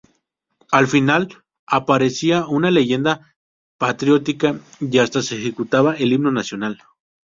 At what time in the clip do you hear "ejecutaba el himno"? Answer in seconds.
5.37-6.31